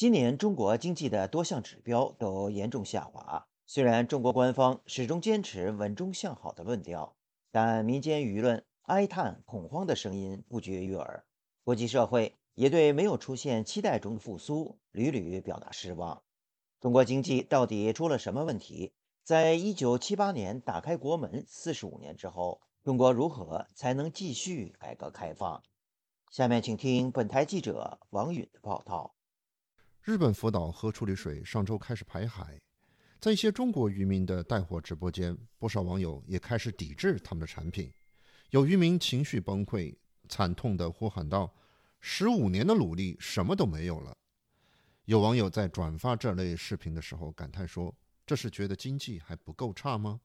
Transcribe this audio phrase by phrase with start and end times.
[0.00, 3.46] 今年中国经济的多项指标都严重下滑。
[3.66, 7.14] 虽然中国官方始终坚持稳中向好的论调，
[7.50, 11.26] 但民间舆论哀叹恐慌的声音不绝于耳。
[11.64, 16.22] 国际社会也对没有出现期待中的复苏屡屡表达失望。
[16.80, 18.94] 中国经济到底出了什么问题？
[19.22, 25.62] 在一九七八年打开国门四十五年之后，中国如何才能继续改革开放？
[26.30, 29.14] 下面请听本台记者王允的报道。
[30.02, 32.58] 日本福岛核处理水上周开始排海。
[33.20, 37.92] 在一些中国渔民的带货直播间，不少网友也开始抵制他们的产品。
[38.48, 39.94] 有渔民情绪崩溃，
[40.26, 41.54] 惨痛地呼喊道
[42.00, 44.16] ：“十五年的努力，什么都没有了。”
[45.04, 50.22] 有网友在转发这类视频的时候感叹说：“这是觉得经济还不够差吗？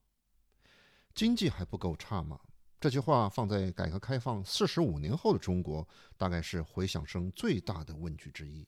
[1.14, 2.40] 经济还不够差吗？”
[2.80, 5.86] 这句话放在改革开放四十五年后的中国，
[6.16, 8.66] 大概是回响声最大的问句之一。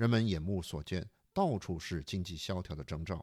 [0.00, 3.22] 人们眼目所见，到处是经济萧条的征兆。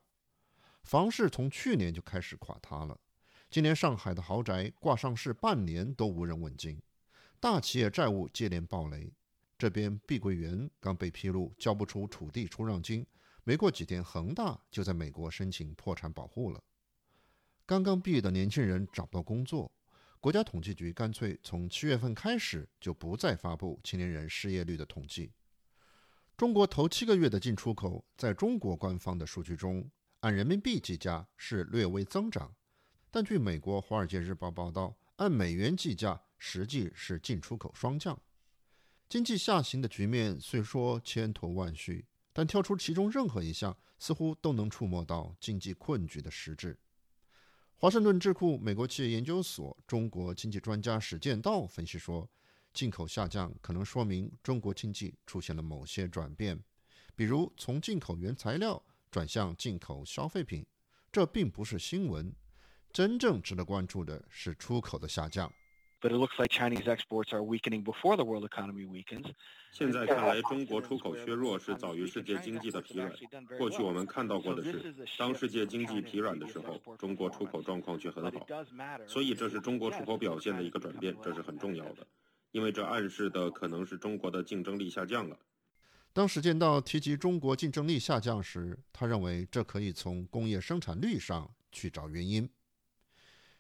[0.84, 2.95] 房市从去年就开始垮塌了，
[3.50, 6.80] 今年上海的豪宅挂上市半年都无人问津，
[7.39, 9.11] 大企业债务接连暴雷。
[9.58, 13.03] 这边碧桂园刚被披露交不出土地出让金，
[13.44, 16.64] 没过几天恒大就在美国申请破产保护了。
[17.66, 19.72] 刚刚毕业的年轻人找不到工作，
[20.19, 25.31] 国家统计局干脆从七月份开始就不再发布青年人失业率的统计。
[26.38, 29.90] 中国头七个月的进出口，在中国官方的数据中。
[30.20, 32.54] 按人民币计价是略微增长，
[33.10, 38.22] 但据美国《华尔街日报》报道，按美元计价实际是进出口双降。
[39.10, 46.78] 经济下行的局面虽说千头万绪，但跳出其中任何一项，似乎都能触摸到经济困局的实质。
[47.78, 52.30] 华盛顿智库美国企业研究所中国经济专家史建道分析说，
[52.78, 56.64] 进口下降可能说明中国经济出现了某些转变，
[57.16, 58.84] 比如从进口原材料。
[59.09, 60.66] 转向进口消费品，
[61.14, 62.31] 这并不是新闻。
[62.92, 65.50] 真正值得关注的是出口的下降。
[69.72, 73.12] 现在看来，中国出口削弱是早于世界经济的疲软。
[73.57, 78.46] 过去我们看到过的是，当世界经济疲软的时候，中国出口状况却很好。
[79.07, 82.06] 所以，这是中国出口表现的一个转变，这是很重要的，
[82.52, 85.38] 因为这暗示的可能是中国的竞争力下降了。
[86.13, 92.50] 当史建道提及中国竞争力下降时，他认为这可以从工业生产率上去找原因。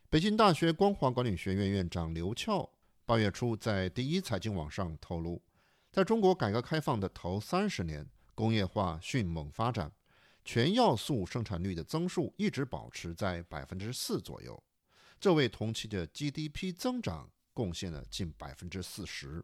[0.09, 2.67] 北京大学光华管理学院院长刘翘
[3.05, 5.41] 八月初在第一财经网上透露，
[5.91, 9.91] 在中国改革开放的头三十年，工业化迅猛发展，
[10.43, 14.63] 全要素生产率的增速一直保持在百分之四左右，
[15.19, 19.43] 这为同期的 GDP 增长贡献了近百分之四十。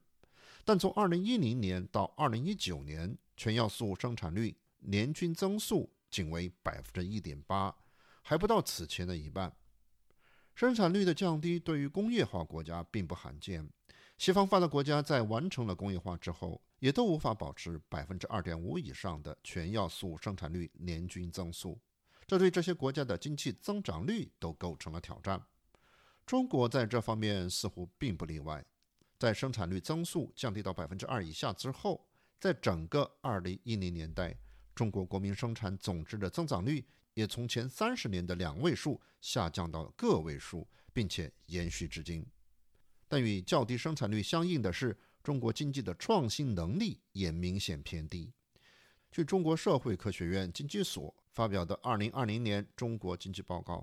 [0.63, 7.75] 但从2010年到2019年，全要素生产率年均增速仅为百分之一点八，
[8.22, 9.51] 还不到此前的一半。
[10.53, 13.68] 生产率的降低对于工业化国家并不罕见。
[14.19, 21.81] 西方发达国家在完成了工业化之后，也都无法保持百分之二点五以上的全要素生产率年均增速，
[22.28, 25.44] 这对这些国家的经济增长率都构成了挑战。
[26.26, 28.64] 中国在这方面似乎并不例外。
[29.20, 32.06] 在生产率增速降低到百分之二以下之后，
[32.40, 34.38] 在整个二零一零年代，
[34.76, 42.26] 中国国民生产总值的增长率也从前三十年的两位数下降到个位数，并且延续至今。
[43.08, 48.34] 但与较低生产率相应的是，中国经济的创新能力也明显偏低。
[49.12, 53.76] 据中国社会科学院经济所发表的《二零二零年中国经济报告》，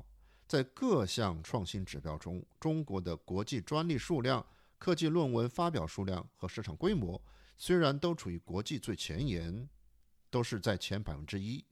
[0.51, 4.45] 在各项创新指标中，中国的国际专利数量。
[4.79, 7.23] 科技论文发表数量和市场规模
[7.57, 9.69] 虽然都处于国际最前沿，
[10.29, 11.65] 都是在前百分之一，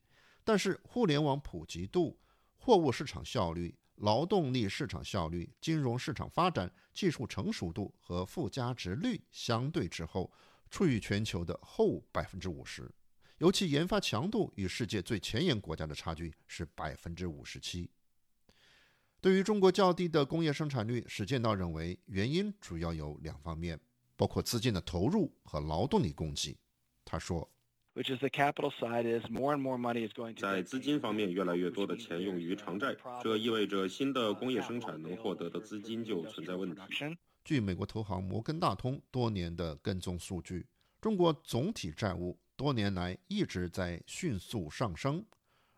[0.44, 2.16] 但是互联网普及度、
[2.56, 10.30] 货物市场效率、劳动力市场效率、金融市场发展、技术成熟度和附加值率相对之后，
[10.70, 12.88] 处于全球的后百分之五十，
[13.38, 17.90] 尤其研发强度与世界最前沿国家的差距是百分之五十七。
[19.20, 23.80] 对于中国较低的工业生产率，史建道认为原因主要有两方面，
[24.16, 26.56] 包括资金的投入和劳动力供给。
[27.04, 27.50] 他说
[30.36, 36.80] ：“在资金方面，越来越多的钱用于偿债，这意味着新的工业生产能获得的资金就存在问题。”
[37.44, 40.64] 据美国投行摩根大通多年的跟踪数据，
[41.00, 45.24] 中国总体债务多年来一直在迅速上升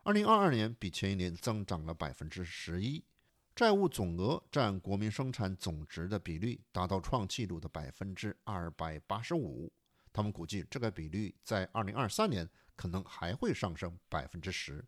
[0.03, 3.03] ，2022年比前一年增长了百分之十一。
[3.53, 9.71] 债务总额占国民生产总值的比率达到创纪录的百分之二百八十五。
[10.13, 14.83] 他们估计，这个比率在二零二三年可能还会上升百分之十。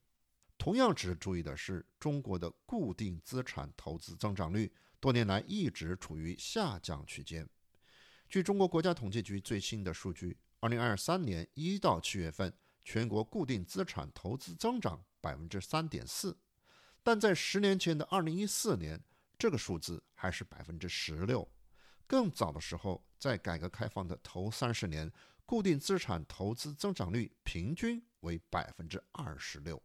[0.57, 7.47] 同样值得注意的是，中国的固定资产投资增长率多年来一直处于下降区间。
[8.29, 16.37] 据中国国家统计局最新的数据，二零二三年一到七月份，全国固定资产投资增长百分之三点四，
[17.03, 18.99] 但在十年前的二零一四年，
[19.37, 21.47] 这个数字还是百分之十六。
[22.07, 25.11] 更早的时候，在改革开放的头三十年，
[25.45, 29.81] 固定资产投资增长率平均为百分之二十六。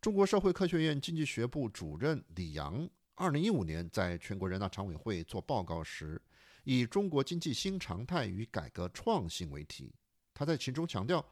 [0.00, 6.20] 中国社会科学院经济学部主任李阳，二零一五年在全国人大常委会做报告时，
[6.64, 9.94] 以“中国经济新常态与改革创新”为题。
[10.34, 11.26] 他在其中强调，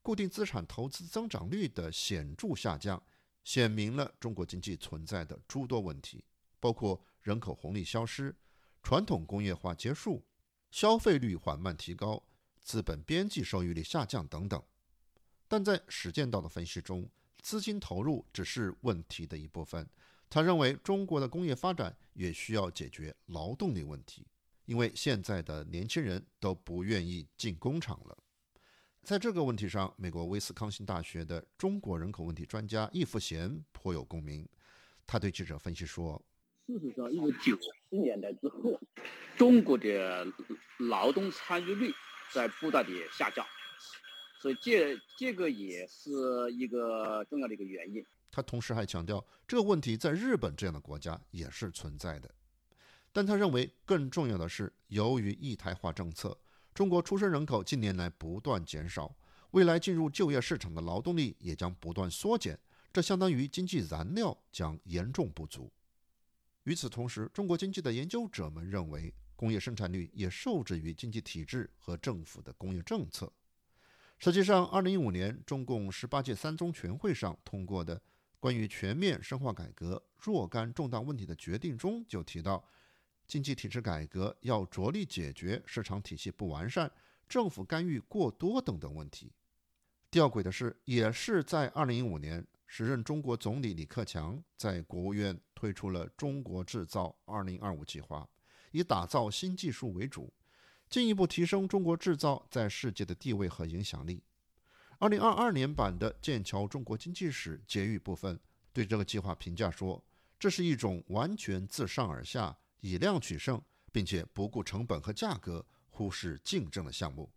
[0.00, 3.02] 固定资产投资增长率的显著下降，
[3.44, 6.24] 显明了中国经济存在的诸多问题，
[6.58, 8.34] 包括人口红利消失、
[8.82, 10.26] 传统工业化结束、
[10.70, 12.26] 消费率缓慢提高、
[12.60, 14.60] 资本边际收益率下降等等。
[15.46, 17.08] 但在史建道的分析中，
[17.42, 19.88] 资金投入只是问题的一部分。
[20.30, 24.26] 他认为，中国的工业发展也需要解决劳动力问题，
[24.64, 28.18] 因为现在的年轻人都不愿意进工厂了。
[29.04, 34.48] 在这个问题上，美国威斯康星大学的中国人口问题专家易富贤颇有共鸣。
[35.06, 36.20] 他对记者分析说
[36.66, 38.80] ：“事实上，因为九十年代之后，
[39.36, 40.26] 中国的
[40.78, 41.92] 劳动参与率
[42.32, 43.44] 在不断的下降。”
[44.40, 46.10] 所以这这个也是
[46.52, 48.02] 一个重要的一个原因。
[48.30, 52.34] 他同时还强调，这个问题在日本这样的国家也是存在的。
[53.12, 56.36] 但他认为更重要的是，由于一胎化政策，
[56.74, 59.14] 中国出生人口近年来不断减少，
[59.52, 62.58] 未来进入就业市场的劳动力也将不断缩减，
[62.92, 65.72] 这相当于经济燃料将严重不足。
[66.64, 73.32] 与此同时，中国经济的研究者们认为，工业生产率也受制于经济体制和政府的工业政策。
[74.18, 78.00] 实际上，二零一五年中共十八届三中全会上通过的
[78.40, 82.64] 关于全面深化改革若干重大问题的决定中就提到，
[83.26, 86.90] 经济体制改革要着力解决市场体系不完善、
[87.28, 89.32] 政府干预过多等等问题。
[90.10, 98.28] 吊诡的是，也是在二零一五年，时任中国总理李克强在国务院推出了“中国制造二零二五”计划，
[98.70, 100.32] 以打造新技术为主。
[100.88, 104.22] 进一步提升中国制造在世界的地位和影响力。
[104.98, 108.38] 二零二二年版的《剑桥中国经济史》结语部分
[108.72, 110.04] 对这个计划评价说
[110.38, 113.58] ：“这是一种完全自上而下、以量取胜，
[113.90, 117.30] 并且不顾成本和价格、忽视竞争的项目。”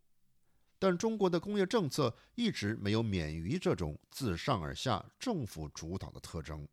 [0.77, 6.67] 但中国的工业政策一直没有免于这种自上而下、政府主导的特征。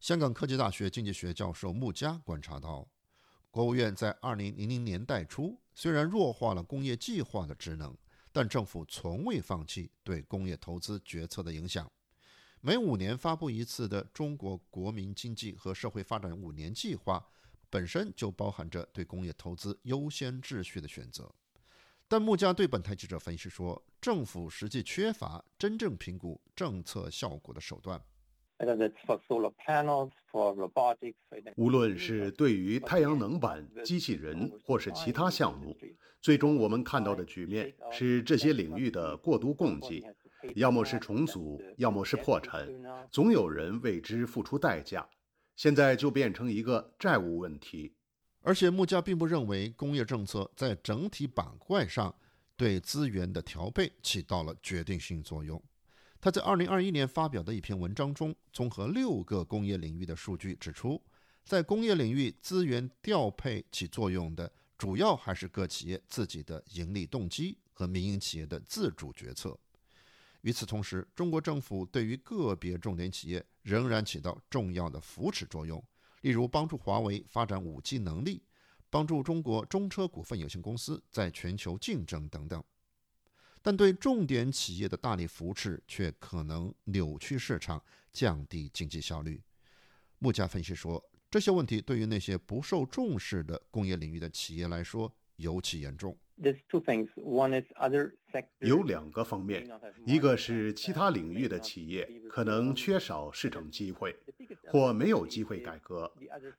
[0.00, 2.88] 香港科技大学经济学教授穆加观察到。
[3.50, 7.94] 国务院在二零零零年代初虽然弱化了工业计划的职能，
[8.32, 11.88] 但政府从未放弃对工业投资决策的影响。
[12.60, 17.24] 每五年发布一次的中国国民经济和社会发展五年计划，
[17.70, 21.30] 本身就包含着对工业投资优先秩序的选择。
[22.06, 28.00] 但穆加对本台记者分析说，政府实际缺乏真正评估政策效果的手段。
[31.56, 35.76] 无论是对于太阳能板、机器人，或是其他项目，
[36.20, 40.02] 最终我们看到的局面是这些领域的过度供给，
[40.54, 42.68] 要么是重组，要么是破产，
[43.10, 45.08] 总有人为之付出代价。
[45.56, 47.94] 现在就变成一个债务问题。
[48.40, 52.14] 而且穆加并不认为工业政策在整体板块上
[52.56, 55.62] 对资源的调配起到了决定性作用。
[56.20, 61.02] 他在二零二一年发表的一篇文章中，综合六个工业领域的数据指出，
[61.44, 69.58] 在工业领域资源调配起作用的，主要还是各企业自己的盈利动机和民营企业的自主决策。
[70.44, 75.82] 与此同时，中国政府对于个别重点企业仍然起到重要的扶持作用，
[76.20, 78.42] 例如帮助华为发展五 G 能力，
[78.90, 82.62] 帮助中国中车股份有限公司在全球竞争等等。
[83.62, 87.82] 但对重点企业的大力扶持却可能扭曲市场，
[88.12, 89.42] 降低经济效率。
[90.18, 96.14] 穆加分析说，这些问题对于那些不受重视的工业领域的企业来说尤其严重。
[98.60, 99.68] 有两个方面，
[100.04, 104.16] 一个是其他领域的企业可能缺少市场机会，
[104.66, 106.10] 或没有机会改革；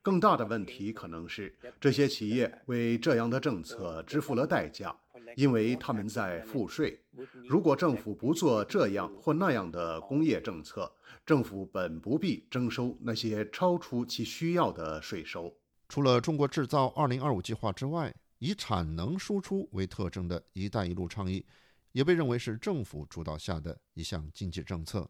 [0.02, 4.96] 更大的问题可能是这些企业为这样的政策支付了代价。
[5.34, 6.98] 因为他们在付税。
[7.46, 10.90] 如果政府不做这样或那样的工业政策，
[11.26, 15.52] 政府本不必征收那些超出其需要的税收。
[15.88, 21.44] 除了中国制造2025计划之外，以产能输出为特征的一带一路倡议，
[21.92, 25.08] 也被认为是政府主导下的一项经济政策。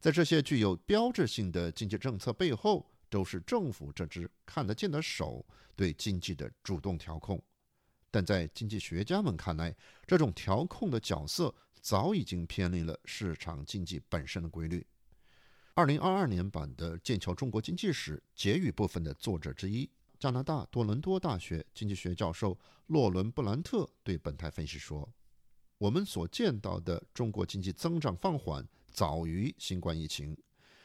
[0.00, 7.42] 在这些具有标志性的经济政策背后，都是政府这只看得见的手对经济的主动调控。
[8.10, 9.74] 但在经济学家们看来，
[10.06, 14.86] 这种调控的角色早已经偏离了市场经济本身的规律。
[15.74, 19.90] 二零二二年版的《剑桥中国经济史》结语部分的作者之一。
[20.24, 25.06] 加拿大多伦多大学经济学教授洛伦·布兰特对本台分析说
[25.76, 30.34] ：“我们所见到的中国经济增长放缓，早于新冠疫情，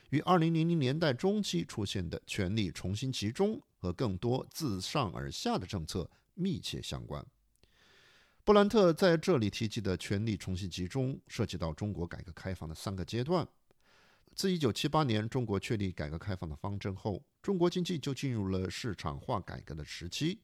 [0.09, 7.25] 与2000年代中期出现的权力重新集中和更多自上而下的政策密切相关。”
[8.43, 13.47] 布兰特在这里提及的权力重新集中，涉及到中国改革开放的三个阶段。
[14.39, 20.39] 自1978年中国确立改革开放的方针后，中国经济就进入了市场化改革的时期，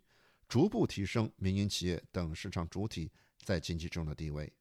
[0.49, 3.09] 逐步提升民营企业等市场主体
[3.45, 4.51] 在经济中的地位。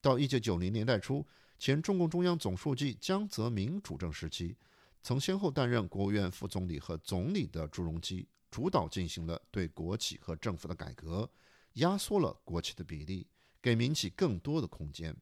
[0.00, 1.24] 到一九九零年代初，
[1.60, 4.56] 前中共中央总书记江泽民主政时期，
[5.00, 11.30] 曾先后担任国务院副总理和总理的朱镕基，主导进行了对国企和政府的改革，
[11.74, 13.28] 压缩了国企的比例，
[13.62, 15.16] 给民企更多的空间。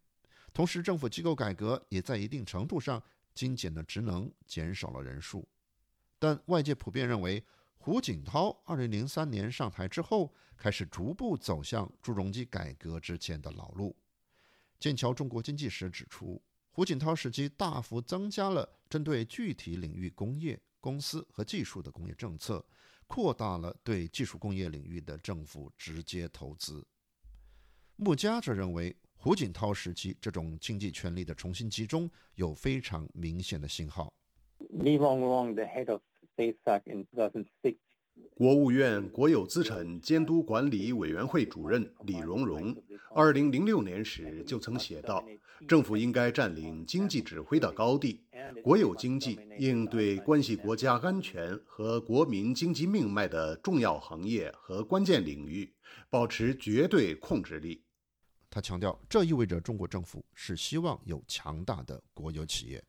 [0.54, 3.00] 同时，政府机构改革也在一定程度上
[3.40, 5.48] 精简了职能，减少了人数。
[6.18, 7.42] 但外界普遍认为，
[7.78, 13.96] 胡锦涛2003年上台之后，开始逐步走向朱镕基改革之前的老路。
[14.78, 22.62] 剑桥中国经济史指出，胡锦涛时期大幅增加了针对具体领域工业、公司和技术的工业政策，
[23.06, 26.86] 扩大了对技术工业领域的政府直接投资。
[27.96, 34.10] 穆家则认为，胡锦涛时期这种经济权力的重新集中有非常明显的信号。
[38.34, 42.74] 国务院国有资产监督管理委员会主任李荣荣，
[43.14, 45.22] 二零零六年时就曾写道
[45.68, 48.22] ：“政府应该占领经济指挥的高地，
[48.62, 55.70] 国有经济应对关系国家安全和国民经济命脉的重要行业和关键领域
[56.08, 57.82] 保持绝对控制力。”
[58.50, 62.84] 他强调，这意味着中国政府是希望有强大的国有企业。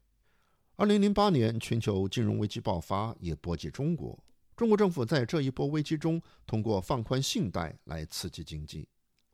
[0.76, 4.18] 二零零八年，全球金融危机爆发，也波及中国。
[4.56, 8.88] 中国政府在这一波危机中，通过放宽信贷来刺激经济。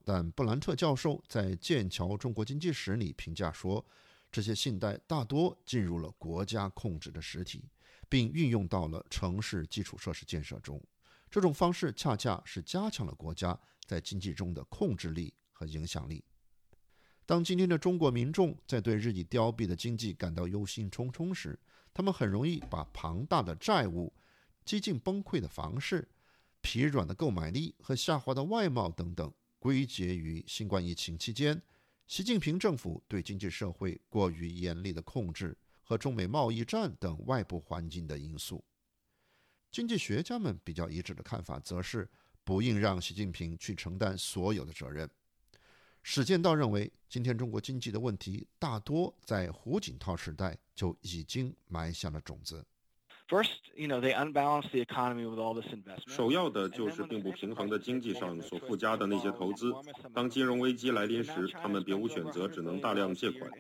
[0.04, 3.86] 但布兰特教授在《剑桥中国经济史》里评价说，
[4.30, 7.64] 这些信贷大多进入了国家控制的实体，
[8.10, 10.82] 并运用到了城市基础设施建设中。
[11.30, 16.24] 这种方式恰恰是加强了国家在经济中的控制力和影响力。
[17.26, 21.60] 当今天的中国民众在对日益凋敝的经济感到忧心忡忡时，
[21.94, 24.14] 他们很容易把庞大的债务、
[24.64, 26.08] 几近崩溃的房市、
[26.62, 31.60] 疲软的购买力和下滑的外贸等等归结于新冠疫情期间
[32.06, 38.64] 习近平政府对经济社会过于严厉的控制和中美贸易战等外部环境的因素。
[39.70, 42.10] 经济学家们比较一致的看法则是，
[42.46, 45.10] 不应让习近平去承担所有的责任。
[46.10, 52.66] 史建道认为，今天中国经济的问题大多在胡锦涛时代就已经埋下了种子。
[56.08, 59.74] 首要的就是并不平衡的经济上所附加的那些投资。
[60.14, 63.52] 当金融危机来临时，他们别无选择，只能大量借款。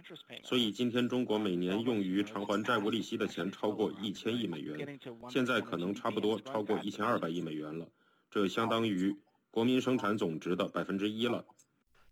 [0.41, 4.97] 所以，今天中国每年用于偿还债务利息的钱超过一千亿美元，
[5.29, 7.85] 现在可能差不多超过一千二百亿美元了。
[8.31, 9.13] 这相当于
[9.51, 11.43] 国民生产总值的百分之一了。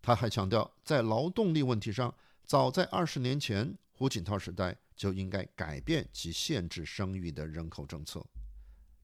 [0.06, 8.24] 他还强调，在劳动力问题上，早在二十年前胡锦涛时代就应该改变其限制生育的人口政策。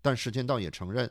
[0.00, 1.10] 但时间道也承认，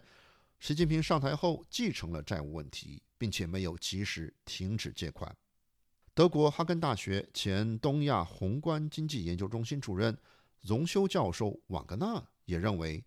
[0.61, 5.35] 习近平上台后继承了债务问题，并且没有及时停止借款。
[6.13, 10.17] 德国哈根大学前东亚宏观经济研究中心主任
[10.61, 13.03] 荣休教授瓦格纳也认为，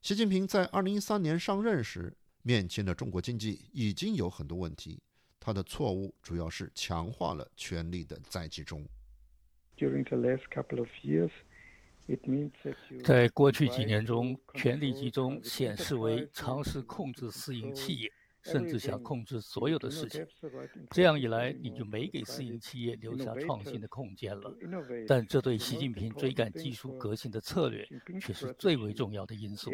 [0.00, 5.02] 习近平在二零一三年上任时，面前的中国经济已经有很多问题。
[5.40, 8.84] 他的错误主要是强化了权力的再集中。
[13.04, 20.26] 在过去几年中，权力集中显示为尝试控制私营企业，甚至想控制所有的事情。
[20.90, 24.52] 这样一来，你就没给私营企业留下创新的空间了。
[25.06, 27.86] 但这对习近平追赶技术革新的策略
[28.20, 29.70] 却是最为重要的因素。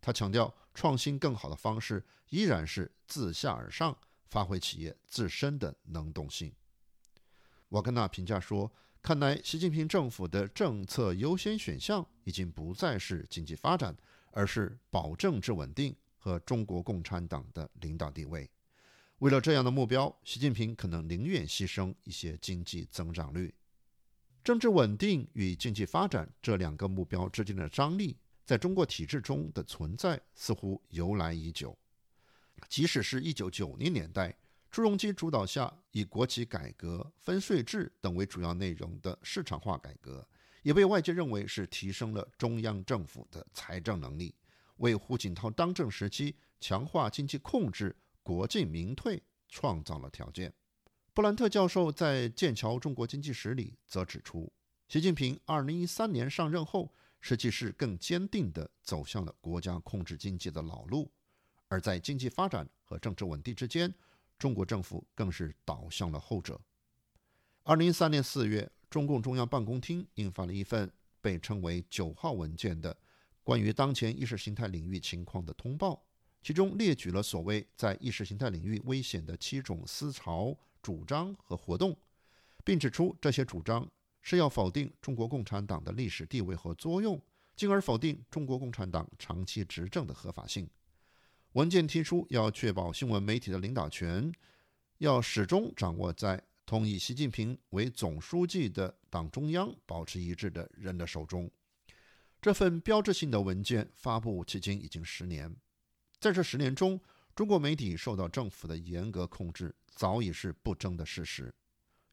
[0.00, 0.52] 他强调。
[0.76, 3.96] 创新更好的方式依然是自下而上，
[4.28, 6.52] 发挥企业自身的能动性。
[7.70, 13.96] 瓦格纳评价说：“看来习近平政府的政策优先选项已经不再是经济发展，
[14.32, 18.48] 而是保政治稳定和中国共产党的领导地位。
[19.20, 23.54] 为了这样的目标，习近平可能宁愿牺牲一些经济增长率。
[24.44, 28.16] 政治稳定与经济发展这两个目标之间的张力，
[28.46, 31.76] 在中国体制中的存在似乎由来已久。
[32.68, 34.34] 即使是一九九零年代，
[34.70, 40.26] 朱镕基主导下以国企改革、分税制等为主要内容的市场化改革，
[40.62, 44.32] 也被外界认为是提升了中央政府的财政能力，
[44.76, 50.54] 为胡锦涛当政时期强化经济控制、国进民退创造了条件。
[51.12, 54.52] 布兰特教授在《剑桥中国经济史》里则指出，
[54.86, 61.10] 习近平二零一三年上任后，实际是更坚定地走向了国家控制经济的老路，
[61.68, 63.92] 而在经济发展和政治稳定之间，
[64.38, 66.60] 中国政府更是倒向了后者。
[67.64, 72.96] 2013年4月，中共中央办公厅印发了一份被称为“九号文件”的
[73.42, 76.04] 关于当前意识形态领域情况的通报，
[76.42, 80.56] 其中列举了所谓在意识形态领域危险的七种思潮。
[80.82, 81.98] 主张和活动，
[82.64, 83.90] 并指出这些主张
[84.28, 87.22] 是要否定中国共产党的历史地位和作用，
[87.54, 90.68] 进而否定中国共产党长期执政的合法性。
[91.52, 94.32] 文件提出要确保新闻媒体的领导权，
[94.98, 101.48] 要始终掌握在同以习近平为总书记的党中央保持一致的人的手中。
[102.42, 105.54] 这份标志性的文件发布迄今已经十年，
[106.18, 107.00] 在这十年中，
[107.36, 109.72] 中国媒体受到政府的严格控制。
[109.94, 111.54] 早已是不争的事实。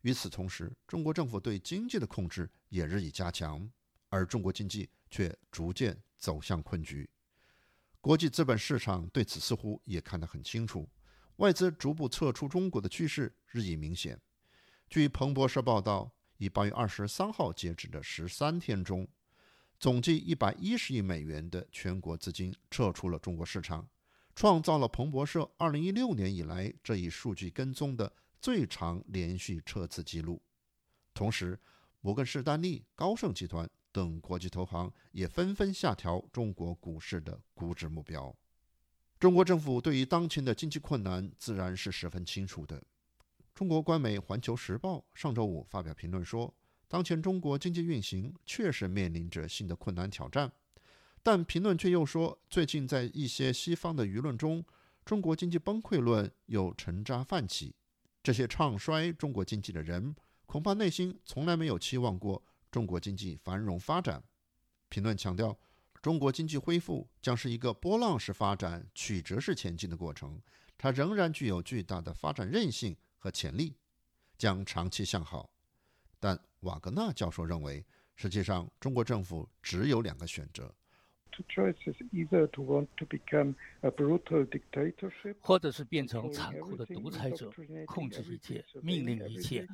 [0.04, 3.70] 与此同时，中国政府对经济的控制也日益加强，
[4.10, 7.10] 而中国经济却逐渐走向困局。
[8.02, 10.90] 国际资本市场对此似乎也看得很清楚，
[11.38, 14.20] 外资逐步撤出中国的趋势日益明显。
[14.90, 19.08] 据彭博社报道，以八月二十三号截止的十三天中，
[19.80, 23.88] 总计一百一十亿美元的全国资金撤出了中国市场。
[24.36, 28.12] 创造了彭博社二零一六年以来这一数据跟踪的
[28.44, 30.42] 最长连续撤资记录。
[31.14, 31.58] 同时，
[32.02, 38.36] 摩根士丹利、高盛集团等国际投行也纷纷下调中国股市的估值目标。
[39.18, 42.84] 中国政府对于当前的经济困难自然是十分清楚的。
[43.56, 46.54] 中国官媒《环球时报》上周五发表评论说，
[46.90, 50.52] 当前中国经济运行确实面临着新的困难挑战。
[51.22, 54.66] 但评论却又说，最近在一些西方的舆论中，
[55.06, 57.74] 中国经济崩溃论又沉渣泛起。
[58.24, 64.24] 这些唱衰中国经济的人，恐怕内心从来没有期望过中国经济繁荣发展。
[64.88, 65.60] 评论强调，
[66.02, 70.42] 中国经济恢复将是一个波浪式发展、曲折式前进的过程，
[70.78, 73.76] 它仍然具有巨大的发展韧性和潜力，
[74.38, 75.50] 将长期向好。
[76.18, 80.74] 但瓦格纳教授认为，实际上中国政府只有两个选择。
[85.42, 87.52] 或者是变成残酷的独裁者，
[87.86, 89.66] 控制一切，命令一切；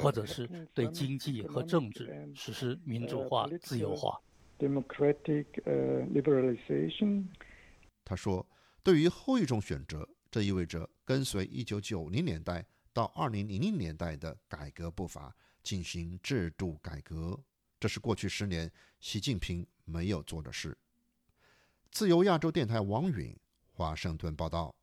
[0.00, 4.20] 或者是对经济和政治实施民主化、自由化。
[8.04, 8.46] 他说
[8.82, 17.38] ：“对于后一种选择，这意味着跟随1990年代到2000年代的改革步伐，进行制度改革。”
[17.84, 20.74] 这是过去十年习近平没有做的事。
[21.90, 23.38] 自由亚洲电台王允
[23.72, 24.74] 华盛顿报道。